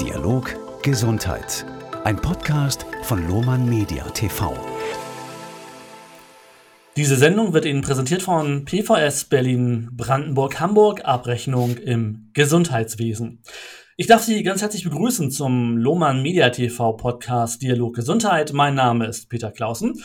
[0.00, 1.66] Dialog Gesundheit.
[2.02, 4.56] Ein Podcast von Lohmann Media TV.
[6.96, 13.42] Diese Sendung wird Ihnen präsentiert von PVS Berlin Brandenburg Hamburg Abrechnung im Gesundheitswesen.
[13.96, 18.52] Ich darf Sie ganz herzlich begrüßen zum Lohmann Media TV Podcast Dialog Gesundheit.
[18.54, 20.02] Mein Name ist Peter Clausen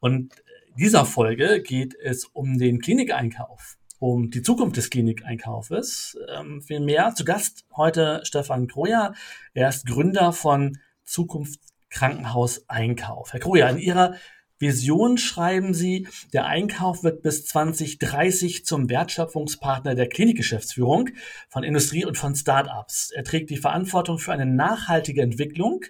[0.00, 0.34] und
[0.70, 6.16] in dieser Folge geht es um den Klinikeinkauf um die Zukunft des Klinikeinkaufes.
[6.36, 9.14] Ähm, vielmehr zu Gast heute Stefan Kroja.
[9.54, 13.32] Er ist Gründer von Zukunft Krankenhaus Einkauf.
[13.32, 14.14] Herr Kroja, in Ihrer
[14.58, 21.10] Vision schreiben Sie, der Einkauf wird bis 2030 zum Wertschöpfungspartner der Klinikgeschäftsführung
[21.48, 23.10] von Industrie und von Start-ups.
[23.10, 25.84] Er trägt die Verantwortung für eine nachhaltige Entwicklung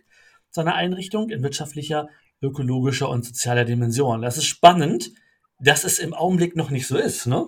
[0.51, 2.09] seiner Einrichtung in wirtschaftlicher,
[2.43, 4.23] ökologischer und sozialer Dimension.
[4.23, 5.13] Das ist spannend,
[5.61, 7.47] dass es im Augenblick noch nicht so ist, ne?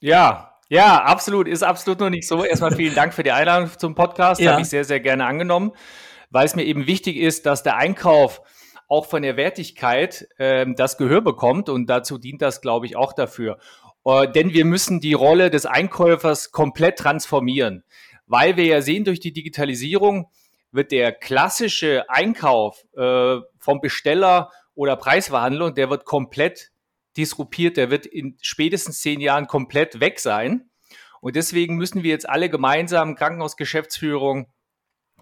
[0.00, 1.46] Ja, ja, absolut.
[1.46, 2.44] Ist absolut noch nicht so.
[2.44, 4.40] Erstmal vielen Dank für die Einladung zum Podcast.
[4.40, 4.52] Ja.
[4.52, 5.72] Habe ich sehr, sehr gerne angenommen,
[6.30, 8.40] weil es mir eben wichtig ist, dass der Einkauf
[8.88, 13.12] auch von der Wertigkeit äh, das Gehör bekommt und dazu dient das, glaube ich, auch
[13.12, 13.58] dafür.
[14.04, 17.84] Äh, denn wir müssen die Rolle des Einkäufers komplett transformieren,
[18.26, 20.30] weil wir ja sehen, durch die Digitalisierung
[20.72, 26.70] wird der klassische Einkauf äh, vom Besteller oder Preisverhandlung, der wird komplett
[27.16, 30.70] disruptiert, der wird in spätestens zehn Jahren komplett weg sein.
[31.20, 34.52] Und deswegen müssen wir jetzt alle gemeinsam, Krankenhausgeschäftsführung,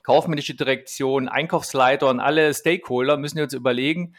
[0.02, 4.14] kaufmännische Direktion, Einkaufsleiter und alle Stakeholder müssen uns überlegen,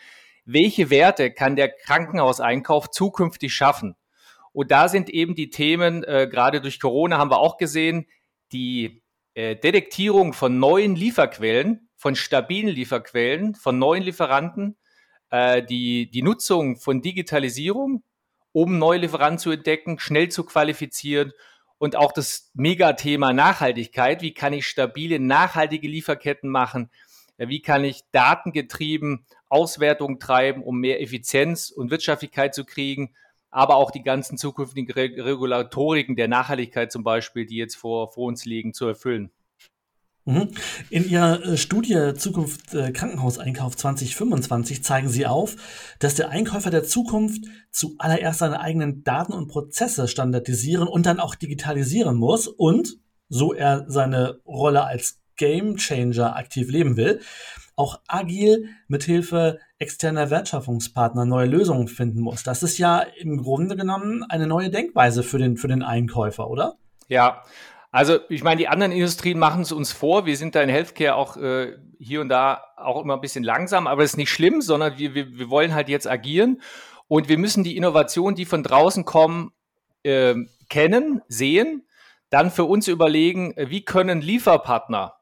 [0.45, 3.95] welche Werte kann der Krankenhauseinkauf zukünftig schaffen?
[4.52, 8.08] Und da sind eben die Themen, äh, gerade durch Corona haben wir auch gesehen,
[8.52, 14.78] die äh, Detektierung von neuen Lieferquellen, von stabilen Lieferquellen, von neuen Lieferanten,
[15.30, 18.04] äh, die, die Nutzung von Digitalisierung,
[18.52, 21.34] um neue Lieferanten zu entdecken, schnell zu qualifizieren
[21.78, 24.22] und auch das Megathema Nachhaltigkeit.
[24.22, 26.90] Wie kann ich stabile, nachhaltige Lieferketten machen?
[27.38, 33.14] Äh, wie kann ich datengetrieben Auswertungen treiben, um mehr Effizienz und Wirtschaftlichkeit zu kriegen?
[33.49, 38.44] Aber auch die ganzen zukünftigen Regulatoriken der Nachhaltigkeit zum Beispiel, die jetzt vor, vor uns
[38.44, 39.32] liegen, zu erfüllen.
[40.25, 40.49] Mhm.
[40.89, 45.55] In Ihrer äh, Studie Zukunft äh, Krankenhauseinkauf 2025 zeigen Sie auf,
[45.99, 51.36] dass der Einkäufer der Zukunft zuallererst seine eigenen Daten und Prozesse standardisieren und dann auch
[51.36, 52.97] digitalisieren muss und,
[53.30, 57.19] so er seine Rolle als Game Changer aktiv leben will,
[57.75, 62.43] auch agil mithilfe externer Wertschöpfungspartner neue Lösungen finden muss.
[62.43, 66.77] Das ist ja im Grunde genommen eine neue Denkweise für den, für den Einkäufer, oder?
[67.09, 67.43] Ja,
[67.95, 70.26] also ich meine, die anderen Industrien machen es uns vor.
[70.26, 73.88] Wir sind da in Healthcare auch äh, hier und da auch immer ein bisschen langsam,
[73.88, 76.61] aber das ist nicht schlimm, sondern wir, wir, wir wollen halt jetzt agieren.
[77.08, 79.54] Und wir müssen die Innovationen, die von draußen kommen,
[80.04, 80.36] äh,
[80.67, 81.88] kennen, sehen,
[82.30, 85.16] dann für uns überlegen, wie können Lieferpartner,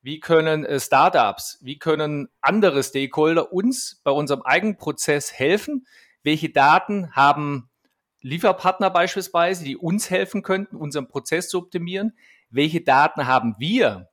[0.00, 5.88] wie können äh, Startups, wie können andere Stakeholder uns bei unserem eigenen Prozess helfen,
[6.22, 7.68] welche Daten haben
[8.22, 12.16] Lieferpartner beispielsweise, die uns helfen könnten, unseren Prozess zu optimieren?
[12.50, 14.08] Welche Daten haben wir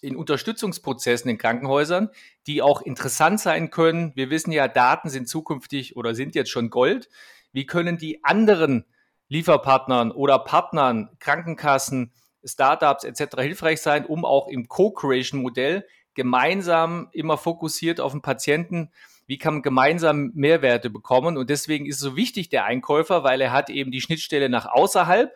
[0.00, 2.10] in Unterstützungsprozessen in Krankenhäusern,
[2.46, 4.12] die auch interessant sein können?
[4.14, 7.08] Wir wissen ja, Daten sind zukünftig oder sind jetzt schon Gold.
[7.52, 8.84] Wie können die anderen
[9.28, 12.12] Lieferpartnern oder Partnern, Krankenkassen,
[12.44, 13.40] Startups etc.
[13.40, 18.90] hilfreich sein, um auch im Co-Creation-Modell gemeinsam immer fokussiert auf den Patienten
[19.32, 21.38] wie kann man gemeinsam Mehrwerte bekommen.
[21.38, 24.66] Und deswegen ist es so wichtig, der Einkäufer, weil er hat eben die Schnittstelle nach
[24.66, 25.32] außerhalb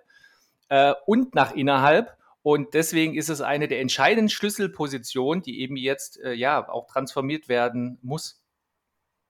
[0.68, 2.14] äh, und nach innerhalb.
[2.42, 7.48] Und deswegen ist es eine der entscheidenden Schlüsselpositionen, die eben jetzt äh, ja auch transformiert
[7.48, 8.42] werden muss.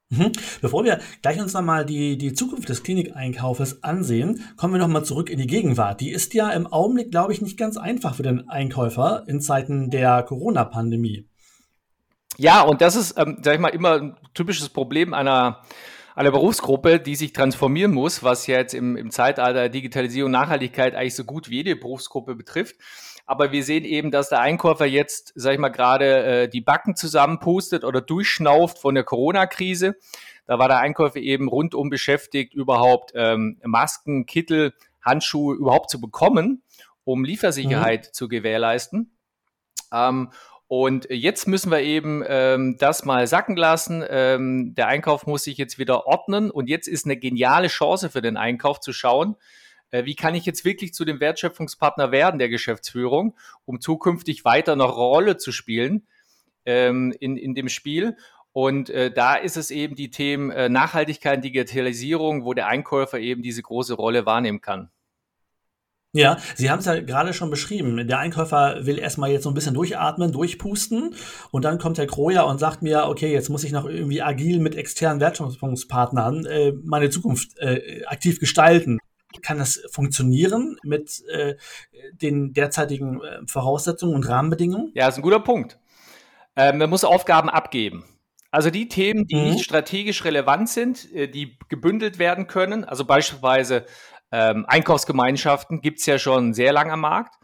[0.09, 0.33] Mhm.
[0.61, 5.31] Bevor wir gleich uns nochmal die, die Zukunft des Klinikeinkaufes ansehen, kommen wir nochmal zurück
[5.31, 6.01] in die Gegenwart.
[6.01, 9.91] Die ist ja im Augenblick, glaube ich, nicht ganz einfach für den Einkäufer in Zeiten
[9.91, 11.29] der Corona-Pandemie.
[12.39, 15.63] Ja, und das ist, ähm, sag ich mal, immer ein typisches Problem einer,
[16.15, 20.33] einer Berufsgruppe, die sich transformieren muss, was ja jetzt im, im Zeitalter der Digitalisierung und
[20.33, 22.77] Nachhaltigkeit eigentlich so gut wie jede Berufsgruppe betrifft.
[23.27, 26.95] Aber wir sehen eben, dass der Einkäufer jetzt, sag ich mal, gerade äh, die Backen
[26.95, 29.97] zusammenpustet oder durchschnauft von der Corona-Krise.
[30.47, 36.63] Da war der Einkäufer eben rundum beschäftigt, überhaupt ähm, Masken, Kittel, Handschuhe überhaupt zu bekommen,
[37.05, 38.13] um Liefersicherheit mhm.
[38.13, 39.17] zu gewährleisten.
[39.93, 40.31] Ähm,
[40.69, 44.05] und jetzt müssen wir eben ähm, das mal sacken lassen.
[44.09, 46.51] Ähm, der Einkauf muss sich jetzt wieder ordnen.
[46.51, 49.37] Und jetzt ist eine geniale Chance für den Einkauf zu schauen,
[49.93, 54.73] äh, wie kann ich jetzt wirklich zu dem Wertschöpfungspartner werden der Geschäftsführung, um zukünftig weiter
[54.73, 56.07] eine Rolle zu spielen
[56.65, 58.17] ähm, in, in dem Spiel.
[58.53, 63.43] Und äh, da ist es eben die Themen äh, Nachhaltigkeit, Digitalisierung, wo der Einkäufer eben
[63.43, 64.91] diese große Rolle wahrnehmen kann.
[66.17, 68.07] Ja, Sie haben es ja gerade schon beschrieben.
[68.07, 71.15] Der Einkäufer will erstmal jetzt so ein bisschen durchatmen, durchpusten
[71.51, 74.61] und dann kommt Herr Kroja und sagt mir, okay, jetzt muss ich noch irgendwie agil
[74.61, 78.99] mit externen Wertschöpfungspartnern äh, meine Zukunft äh, aktiv gestalten.
[79.43, 81.57] Kann das funktionieren mit äh,
[82.13, 84.93] den derzeitigen äh, Voraussetzungen und Rahmenbedingungen?
[84.95, 85.79] Ja, ist ein guter Punkt.
[86.57, 88.05] Ähm, man muss Aufgaben abgeben.
[88.51, 89.51] Also die Themen, die mhm.
[89.51, 93.85] nicht strategisch relevant sind, äh, die gebündelt werden können, also beispielsweise
[94.37, 97.37] ähm, Einkaufsgemeinschaften gibt es ja schon sehr lange am Markt.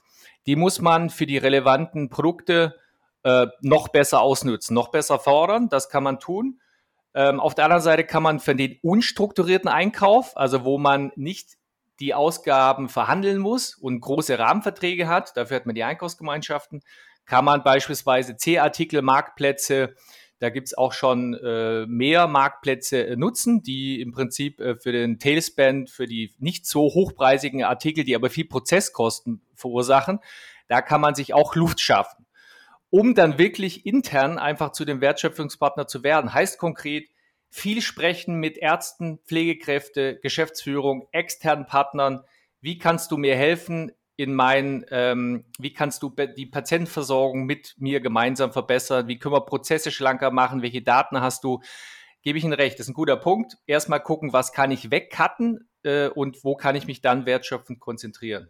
[0.47, 2.79] Die muss man für die relevanten Produkte
[3.23, 5.71] äh, noch besser ausnutzen, noch besser fordern.
[5.71, 6.61] Das kann man tun.
[7.15, 11.57] Ähm, auf der anderen Seite kann man für den unstrukturierten Einkauf, also wo man nicht
[11.99, 16.83] die Ausgaben verhandeln muss und große Rahmenverträge hat, dafür hat man die Einkaufsgemeinschaften,
[17.25, 19.95] kann man beispielsweise C-Artikel, Marktplätze,
[20.43, 24.91] da gibt es auch schon äh, mehr Marktplätze äh, nutzen, die im Prinzip äh, für
[24.91, 30.19] den Tailspend, für die nicht so hochpreisigen Artikel, die aber viel Prozesskosten verursachen,
[30.67, 32.27] da kann man sich auch Luft schaffen.
[32.91, 37.09] Um dann wirklich intern einfach zu dem Wertschöpfungspartner zu werden, heißt konkret,
[37.49, 42.25] viel sprechen mit Ärzten, Pflegekräfte, Geschäftsführung, externen Partnern.
[42.61, 43.93] Wie kannst du mir helfen?
[44.17, 49.09] In mein, ähm, wie kannst du die Patientenversorgung mit mir gemeinsam verbessern?
[49.09, 50.63] Wie können wir Prozesse schlanker machen?
[50.63, 51.61] Welche Daten hast du?
[52.23, 53.59] Gebe ich Ihnen recht, das ist ein guter Punkt.
[53.67, 58.49] Erstmal gucken, was kann ich wegcutten äh, und wo kann ich mich dann wertschöpfend konzentrieren.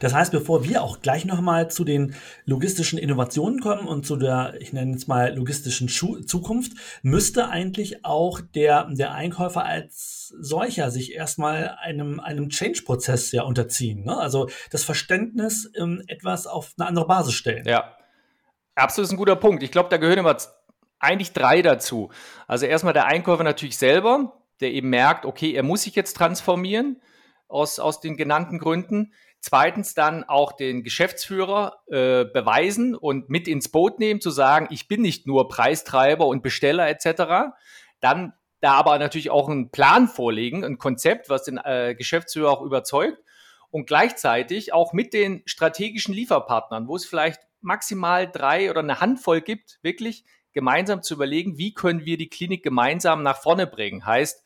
[0.00, 4.54] Das heißt, bevor wir auch gleich nochmal zu den logistischen Innovationen kommen und zu der,
[4.60, 6.72] ich nenne es mal, logistischen Schu Zukunft,
[7.02, 14.04] müsste eigentlich auch der, der Einkäufer als solcher sich erstmal einem, einem Change-Prozess ja unterziehen.
[14.04, 14.16] Ne?
[14.16, 17.66] Also das Verständnis ähm, etwas auf eine andere Basis stellen.
[17.66, 17.96] Ja,
[18.74, 19.62] absolut ein guter Punkt.
[19.62, 20.36] Ich glaube, da gehören immer
[20.98, 22.10] eigentlich drei dazu.
[22.46, 27.00] Also erstmal der Einkäufer natürlich selber, der eben merkt, okay, er muss sich jetzt transformieren
[27.48, 29.12] aus, aus den genannten Gründen.
[29.40, 34.88] Zweitens dann auch den Geschäftsführer äh, beweisen und mit ins Boot nehmen, zu sagen, ich
[34.88, 37.52] bin nicht nur Preistreiber und Besteller etc.
[38.00, 42.62] Dann da aber natürlich auch einen Plan vorlegen, ein Konzept, was den äh, Geschäftsführer auch
[42.62, 43.22] überzeugt
[43.70, 49.40] und gleichzeitig auch mit den strategischen Lieferpartnern, wo es vielleicht maximal drei oder eine Handvoll
[49.40, 54.04] gibt, wirklich gemeinsam zu überlegen, wie können wir die Klinik gemeinsam nach vorne bringen.
[54.04, 54.44] Heißt,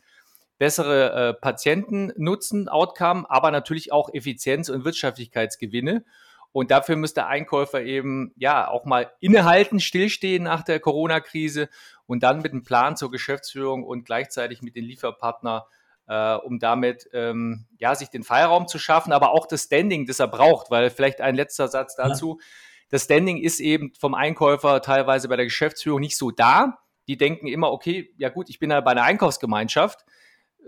[0.62, 6.04] bessere äh, Patientennutzen, Outcome, aber natürlich auch Effizienz und Wirtschaftlichkeitsgewinne.
[6.52, 11.68] Und dafür muss der Einkäufer eben ja auch mal innehalten, stillstehen nach der Corona-Krise
[12.06, 15.66] und dann mit einem Plan zur Geschäftsführung und gleichzeitig mit den Lieferpartner,
[16.06, 20.20] äh, um damit ähm, ja sich den Freiraum zu schaffen, aber auch das Standing, das
[20.20, 20.70] er braucht.
[20.70, 22.46] Weil vielleicht ein letzter Satz dazu: ja.
[22.90, 26.78] Das Standing ist eben vom Einkäufer teilweise bei der Geschäftsführung nicht so da.
[27.08, 30.04] Die denken immer, okay, ja gut, ich bin ja bei einer Einkaufsgemeinschaft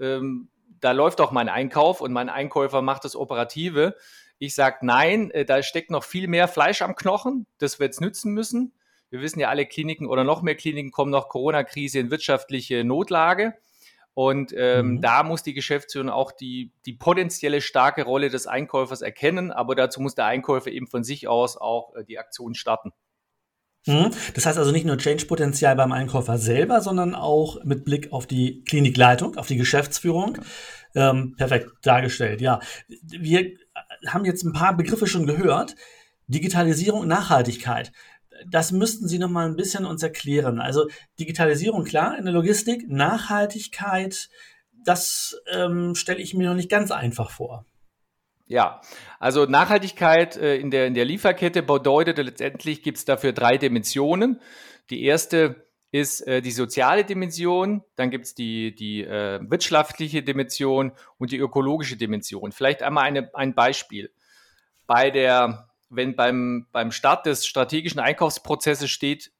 [0.00, 0.48] ähm,
[0.80, 3.96] da läuft auch mein Einkauf und mein Einkäufer macht das Operative.
[4.38, 8.00] Ich sage nein, äh, da steckt noch viel mehr Fleisch am Knochen, das wir jetzt
[8.00, 8.72] nützen müssen.
[9.10, 13.54] Wir wissen ja, alle Kliniken oder noch mehr Kliniken kommen nach Corona-Krise in wirtschaftliche Notlage.
[14.14, 15.00] Und ähm, mhm.
[15.00, 20.00] da muss die Geschäftsführung auch die, die potenzielle starke Rolle des Einkäufers erkennen, aber dazu
[20.00, 22.92] muss der Einkäufer eben von sich aus auch äh, die Aktion starten.
[23.86, 24.10] Mhm.
[24.34, 28.62] Das heißt also nicht nur Change-Potenzial beim Einkäufer selber, sondern auch mit Blick auf die
[28.64, 30.38] Klinikleitung, auf die Geschäftsführung.
[30.94, 32.60] Ähm, perfekt dargestellt, ja.
[33.00, 33.52] Wir
[34.06, 35.74] haben jetzt ein paar Begriffe schon gehört.
[36.26, 37.92] Digitalisierung und Nachhaltigkeit.
[38.48, 40.60] Das müssten Sie noch mal ein bisschen uns erklären.
[40.60, 40.88] Also
[41.18, 44.28] Digitalisierung, klar, in der Logistik, Nachhaltigkeit,
[44.84, 47.66] das ähm, stelle ich mir noch nicht ganz einfach vor.
[48.46, 48.82] Ja,
[49.18, 54.40] also Nachhaltigkeit äh, in, der, in der Lieferkette bedeutet letztendlich gibt es dafür drei Dimensionen.
[54.90, 60.92] Die erste ist äh, die soziale Dimension, dann gibt es die, die äh, wirtschaftliche Dimension
[61.18, 62.52] und die ökologische Dimension.
[62.52, 64.12] Vielleicht einmal eine, ein Beispiel.
[64.86, 69.32] Bei der, wenn beim, beim Start des strategischen Einkaufsprozesses steht,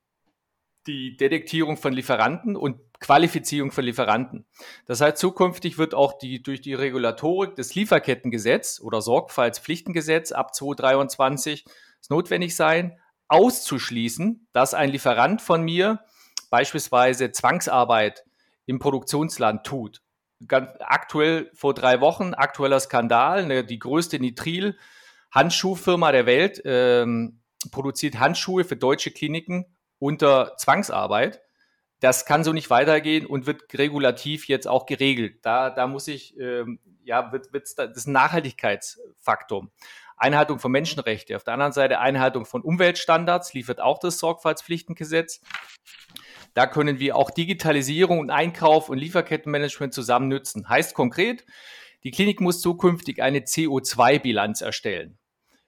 [0.87, 4.47] die Detektierung von Lieferanten und Qualifizierung von Lieferanten.
[4.87, 11.67] Das heißt, zukünftig wird auch die, durch die Regulatorik des Lieferkettengesetz oder Sorgfaltspflichtengesetz ab 2023
[12.01, 16.01] es notwendig sein, auszuschließen, dass ein Lieferant von mir
[16.49, 18.25] beispielsweise Zwangsarbeit
[18.65, 20.01] im Produktionsland tut.
[20.49, 28.19] Ganz aktuell vor drei Wochen, aktueller Skandal, ne, die größte Nitril-Handschuhfirma der Welt ähm, produziert
[28.19, 29.67] Handschuhe für deutsche Kliniken
[29.99, 31.44] unter Zwangsarbeit.
[32.05, 35.39] Das kann so nicht weitergehen und wird regulativ jetzt auch geregelt.
[35.41, 39.69] Da, da muss ich, ähm, ja, wird, wird, das ist ein Nachhaltigkeitsfaktor.
[40.19, 41.35] Einhaltung von Menschenrechten.
[41.35, 45.41] Auf der anderen Seite Einhaltung von Umweltstandards liefert auch das Sorgfaltspflichtengesetz.
[46.53, 50.69] Da können wir auch Digitalisierung und Einkauf und Lieferkettenmanagement zusammen nutzen.
[50.69, 51.47] Heißt konkret,
[52.03, 55.17] Die Klinik muss zukünftig eine CO2-Bilanz erstellen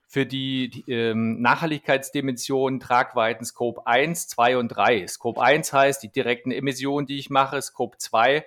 [0.07, 5.07] für die, die ähm, Nachhaltigkeitsdimensionen Tragweiten Scope 1, 2 und 3.
[5.09, 8.45] Scope 1 heißt die direkten Emissionen, die ich mache, Scope 2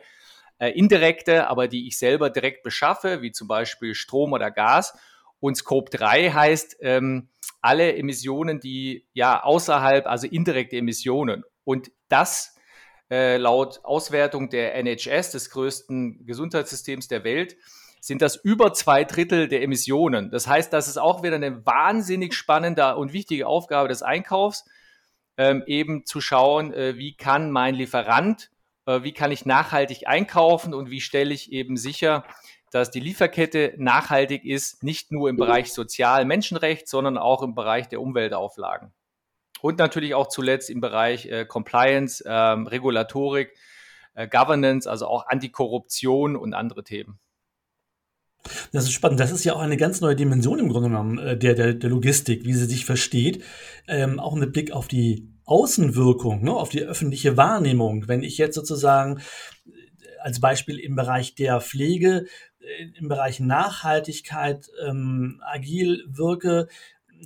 [0.60, 4.98] äh, indirekte, aber die ich selber direkt beschaffe, wie zum Beispiel Strom oder Gas.
[5.42, 7.30] Und Scope 3 heißt ähm,
[7.62, 11.44] alle Emissionen, die ja außerhalb, also indirekte Emissionen.
[11.63, 12.56] Und das
[13.10, 17.58] äh, laut Auswertung der NHS, des größten Gesundheitssystems der Welt,
[18.00, 20.32] sind das über zwei Drittel der Emissionen.
[20.32, 24.65] Das heißt, das ist auch wieder eine wahnsinnig spannende und wichtige Aufgabe des Einkaufs,
[25.38, 28.51] ähm, eben zu schauen, äh, wie kann mein Lieferant,
[28.86, 32.25] äh, wie kann ich nachhaltig einkaufen und wie stelle ich eben sicher,
[32.72, 37.88] dass die Lieferkette nachhaltig ist, nicht nur im Bereich Sozial Menschenrecht, sondern auch im Bereich
[37.88, 38.94] der Umweltauflagen.
[39.62, 43.53] Und natürlich auch zuletzt im Bereich äh, Compliance, ähm, Regulatorik,
[44.13, 47.20] äh, Governance, also auch Antikorruption und andere Themen.
[48.72, 49.19] Das ist spannend.
[49.19, 51.89] Das ist ja auch eine ganz neue Dimension im Grunde genommen äh, der, der, der
[51.89, 53.43] Logistik, wie sie sich versteht.
[53.88, 58.08] Ähm, auch mit Blick auf die Außenwirkung, ne, auf die öffentliche Wahrnehmung.
[58.08, 59.72] Wenn ich jetzt sozusagen äh,
[60.22, 62.25] als Beispiel im Bereich der Pflege,
[62.60, 66.67] äh, im Bereich Nachhaltigkeit ähm, agil wirke,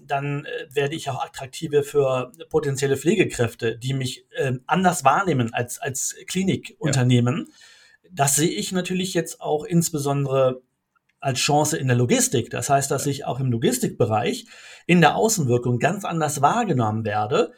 [0.06, 5.80] dann äh, werde ich auch attraktiver für potenzielle Pflegekräfte, die mich äh, anders wahrnehmen als,
[5.80, 7.48] als Klinikunternehmen.
[7.48, 8.10] Ja.
[8.12, 10.62] Das sehe ich natürlich jetzt auch insbesondere
[11.24, 12.50] als Chance in der Logistik.
[12.50, 14.46] Das heißt, dass ich auch im Logistikbereich
[14.86, 17.54] in der Außenwirkung ganz anders wahrgenommen werde.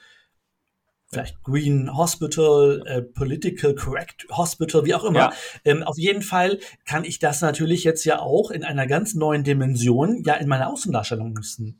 [1.07, 5.19] Vielleicht Green Hospital, äh, Political Correct Hospital, wie auch immer.
[5.19, 5.33] Ja.
[5.63, 9.43] Ähm, auf jeden Fall kann ich das natürlich jetzt ja auch in einer ganz neuen
[9.43, 11.33] Dimension ja in meiner Außendarstellung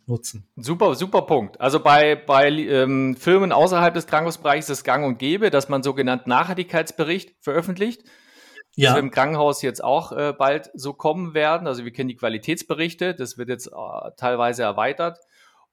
[0.06, 0.48] nutzen.
[0.56, 1.60] Super, super Punkt.
[1.60, 5.84] Also bei, bei ähm, Firmen außerhalb des Krankenhausbereichs ist es gang und gäbe, dass man
[5.84, 8.04] sogenannten Nachhaltigkeitsbericht veröffentlicht
[8.75, 8.89] ja.
[8.89, 11.67] Das wird im Krankenhaus jetzt auch äh, bald so kommen werden.
[11.67, 15.20] Also wir kennen die Qualitätsberichte, das wird jetzt äh, teilweise erweitert.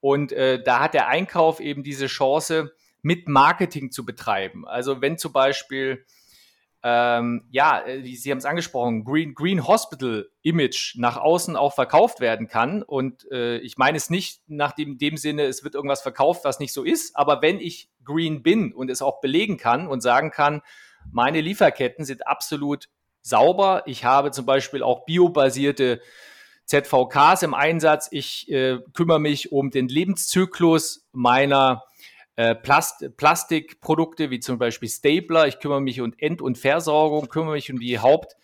[0.00, 4.66] Und äh, da hat der Einkauf eben diese Chance, mit Marketing zu betreiben.
[4.66, 6.04] Also wenn zum Beispiel,
[6.85, 12.21] ähm, ja, äh, Sie haben es angesprochen, Green, Green Hospital Image nach außen auch verkauft
[12.21, 12.82] werden kann.
[12.82, 16.61] Und äh, ich meine es nicht nach dem, dem Sinne, es wird irgendwas verkauft, was
[16.61, 17.16] nicht so ist.
[17.16, 20.62] Aber wenn ich Green bin und es auch belegen kann und sagen kann,
[21.11, 22.88] meine Lieferketten sind absolut
[23.23, 23.82] sauber.
[23.87, 26.00] Ich habe zum Beispiel auch biobasierte
[26.66, 28.09] ZVKs im Einsatz.
[28.11, 31.85] Ich äh, kümmere mich um den Lebenszyklus meiner
[32.37, 35.47] äh, Plast Plastikprodukte, wie zum Beispiel Stapler.
[35.47, 38.37] Ich kümmere mich um End- und Versorgung, kümmere mich um die Hauptthemen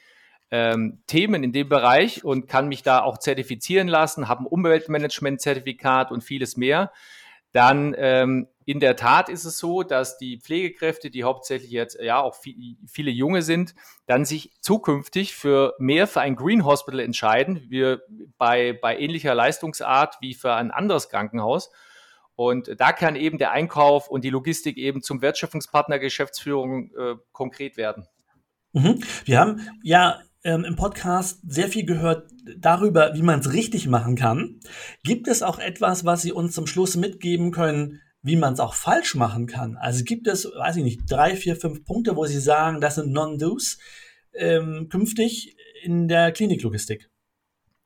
[0.50, 6.23] ähm, in dem Bereich und kann mich da auch zertifizieren lassen, habe ein Umweltmanagement-Zertifikat und
[6.23, 6.93] vieles mehr.
[7.53, 12.21] Dann ähm, in der Tat ist es so, dass die Pflegekräfte, die hauptsächlich jetzt ja
[12.21, 17.63] auch viel, viele Junge sind, dann sich zukünftig für mehr für ein Green Hospital entscheiden,
[17.71, 18.03] wir
[18.37, 21.71] bei, bei ähnlicher Leistungsart wie für ein anderes Krankenhaus.
[22.35, 27.79] Und da kann eben der Einkauf und die Logistik eben zum Wertschöpfungspartner Geschäftsführung äh, konkret
[27.79, 28.07] werden.
[28.75, 29.03] Mhm.
[29.25, 34.15] Wir haben ja ähm, im Podcast sehr viel gehört darüber, wie man es richtig machen
[34.15, 34.61] kann.
[35.05, 38.75] Gibt es auch etwas, was Sie uns zum Schluss mitgeben können, wie man es auch
[38.75, 39.77] falsch machen kann.
[39.77, 43.13] Also gibt es, weiß ich nicht, drei, vier, fünf Punkte, wo Sie sagen, das sind
[43.13, 43.79] Non-Dos
[44.35, 47.09] ähm, künftig in der Kliniklogistik.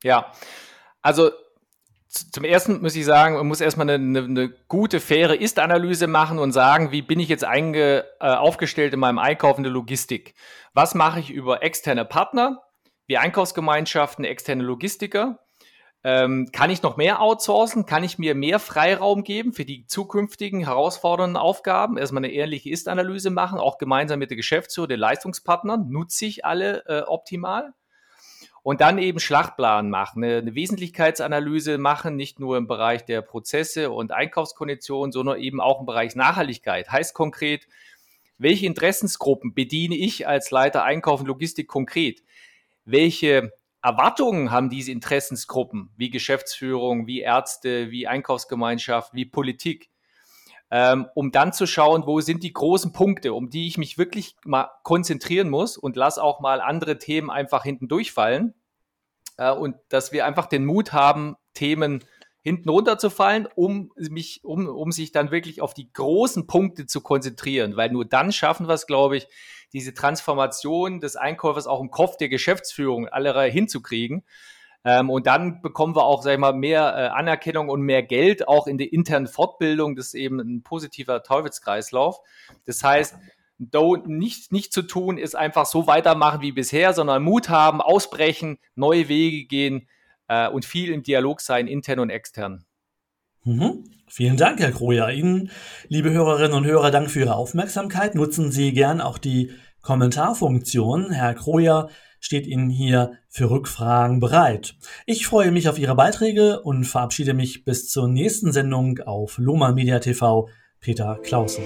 [0.03, 0.33] Ja,
[1.03, 1.31] also
[2.09, 6.53] zum ersten muss ich sagen, man muss erstmal eine, eine, gute, faire Ist-Analyse machen und
[6.53, 10.35] sagen, wie bin ich jetzt einge, äh, aufgestellt in meinem Einkauf in der Logistik?
[10.75, 12.62] Was mache ich über externe Partner,
[13.07, 15.39] wie Einkaufsgemeinschaften, externe Logistiker?
[16.04, 17.87] Ähm, kann ich noch mehr outsourcen?
[17.87, 21.97] Kann ich mir mehr Freiraum geben für die zukünftigen herausfordernden Aufgaben?
[21.97, 25.88] Erstmal eine ehrliche Ist-Analyse machen, auch gemeinsam mit der Geschäftsführung, den Leistungspartnern.
[25.90, 27.73] Nutze ich alle äh, optimal?
[28.64, 33.90] Und dann eben Schlachtplan machen, eine, eine Wesentlichkeitsanalyse machen, nicht nur im Bereich der Prozesse
[33.90, 36.90] und Einkaufskonditionen, sondern eben auch im Bereich Nachhaltigkeit.
[36.90, 37.66] Heißt konkret,
[38.38, 42.23] welche Interessensgruppen bediene ich als Leiter Einkauf und Logistik konkret?
[42.85, 43.52] Welche
[43.83, 49.91] Erwartungen haben diese Interessensgruppen, wie Geschäftsführung, wie Ärzte, wie Einkaufsgemeinschaft, wie Politik,
[50.71, 54.37] ähm, um dann zu schauen, wo sind die großen Punkte, um die ich mich wirklich
[54.45, 58.55] mal konzentrieren muss und lass auch mal andere Themen einfach hinten durchfallen.
[59.37, 62.05] Äh, und dass wir einfach den Mut haben, Themen
[62.43, 67.77] hinten runterzufallen, um mich, um, um sich dann wirklich auf die großen Punkte zu konzentrieren,
[67.77, 69.29] weil nur dann schaffen wir es, glaube ich,
[69.73, 74.25] diese Transformation des Einkäufers auch im Kopf der Geschäftsführung aller hinzukriegen.
[74.85, 78.49] Ähm, und dann bekommen wir auch, sag ich mal, mehr äh, Anerkennung und mehr Geld
[78.49, 79.95] auch in der internen Fortbildung.
[79.95, 82.21] Das ist eben ein positiver Teufelskreislauf.
[82.67, 83.15] Das heißt,
[83.59, 88.59] Do nicht, nicht zu tun ist einfach so weitermachen wie bisher, sondern Mut haben, ausbrechen,
[88.75, 89.89] neue Wege gehen
[90.29, 92.64] äh, und viel im Dialog sein, intern und extern.
[93.45, 93.85] Mhm.
[94.09, 95.09] Vielen Dank, Herr Kroja.
[95.09, 95.50] Ihnen,
[95.88, 98.14] liebe Hörerinnen und Hörer, Dank für Ihre Aufmerksamkeit.
[98.14, 101.11] Nutzen Sie gern auch die Kommentarfunktion.
[101.11, 101.88] Herr Kroja
[102.21, 104.76] steht Ihnen hier für Rückfragen bereit.
[105.07, 109.73] Ich freue mich auf Ihre Beiträge und verabschiede mich bis zur nächsten Sendung auf Loma
[109.73, 110.49] Media TV.
[110.81, 111.62] Peter Clausen.